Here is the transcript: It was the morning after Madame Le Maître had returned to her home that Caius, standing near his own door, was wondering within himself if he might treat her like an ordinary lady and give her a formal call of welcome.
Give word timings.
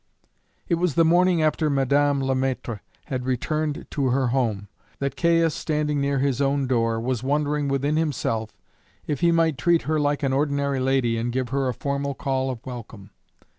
It 0.67 0.79
was 0.81 0.95
the 0.95 1.05
morning 1.05 1.43
after 1.43 1.69
Madame 1.69 2.23
Le 2.23 2.33
Maître 2.33 2.79
had 3.05 3.27
returned 3.27 3.85
to 3.91 4.07
her 4.07 4.29
home 4.29 4.67
that 4.97 5.15
Caius, 5.15 5.53
standing 5.53 6.01
near 6.01 6.17
his 6.17 6.41
own 6.41 6.65
door, 6.65 6.99
was 6.99 7.21
wondering 7.21 7.67
within 7.67 7.97
himself 7.97 8.51
if 9.05 9.19
he 9.19 9.31
might 9.31 9.59
treat 9.59 9.83
her 9.83 9.99
like 9.99 10.23
an 10.23 10.33
ordinary 10.33 10.79
lady 10.79 11.17
and 11.19 11.31
give 11.31 11.49
her 11.49 11.69
a 11.69 11.73
formal 11.75 12.15
call 12.15 12.49
of 12.49 12.65
welcome. 12.65 13.11